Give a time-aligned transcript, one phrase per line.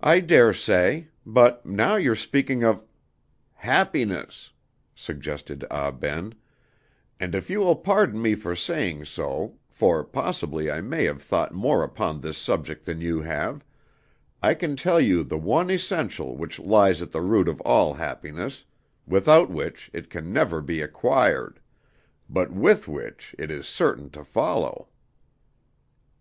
[0.00, 2.84] "I dare say; but now you're speaking of"
[3.68, 4.52] "Happiness,"
[4.94, 6.36] suggested Ah Ben,
[7.18, 11.52] "and if you will pardon me for saying so for possibly I may have thought
[11.52, 13.64] more upon this subject than you have
[14.40, 18.66] I can tell you the one essential which lies at the root of all happiness,
[19.04, 21.58] without which it can never be acquired,
[22.30, 24.86] but with which it is certain to follow."